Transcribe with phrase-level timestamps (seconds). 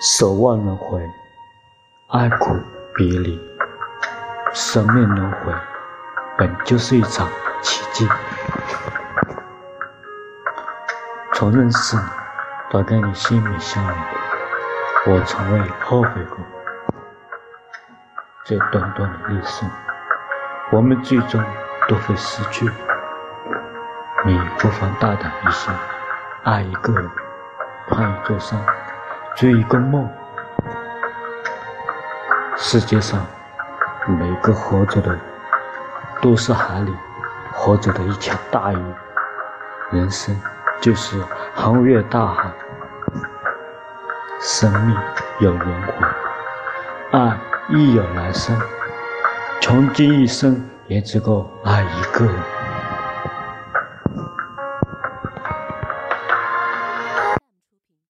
[0.00, 1.02] 守望轮回，
[2.06, 2.56] 爱苦
[2.94, 3.40] 别离，
[4.54, 5.52] 生命轮回
[6.36, 7.28] 本就是一场
[7.62, 8.08] 奇迹。
[11.32, 12.02] 从认识你
[12.70, 13.96] 到跟你心灵相连，
[15.06, 16.38] 我从未后悔过。
[18.44, 19.68] 这短短的一生，
[20.70, 21.42] 我们最终
[21.88, 22.70] 都会失去。
[24.24, 25.72] 你不妨大胆一些，
[26.44, 27.10] 爱一个人，
[27.88, 28.56] 攀一座山。
[29.36, 30.08] 追一个梦，
[32.56, 33.24] 世界上
[34.06, 35.20] 每个活着的人
[36.20, 36.92] 都是海里
[37.52, 38.94] 活着的一条大鱼。
[39.90, 40.36] 人生
[40.80, 41.22] 就是
[41.54, 42.50] 航越大海，
[44.40, 44.96] 生命
[45.38, 45.92] 有轮回，
[47.12, 48.58] 爱亦有来生。
[49.60, 52.57] 穷尽一生也只够爱一个人。